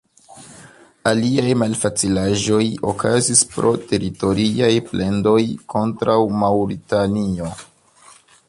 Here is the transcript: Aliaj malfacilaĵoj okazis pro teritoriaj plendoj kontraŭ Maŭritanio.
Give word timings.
Aliaj 1.11 1.51
malfacilaĵoj 1.63 2.63
okazis 2.93 3.43
pro 3.53 3.75
teritoriaj 3.93 4.73
plendoj 4.89 5.39
kontraŭ 5.75 6.19
Maŭritanio. 6.47 7.57